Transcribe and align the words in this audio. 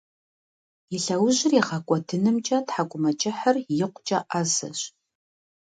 И 0.95 0.97
лъэужьыр 1.03 1.53
игъэкIуэдынымкIэ 1.59 2.57
тхьэкIумэкIыхьыр 2.67 3.55
икъукIэ 3.81 4.19
Iэзэщ. 4.23 4.79